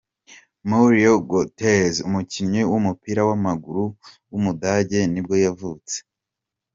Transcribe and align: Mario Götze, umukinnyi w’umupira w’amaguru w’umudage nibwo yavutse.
Mario 0.69 1.13
Götze, 1.29 1.75
umukinnyi 2.07 2.61
w’umupira 2.71 3.21
w’amaguru 3.29 3.83
w’umudage 4.31 4.99
nibwo 5.11 5.35
yavutse. 5.45 5.95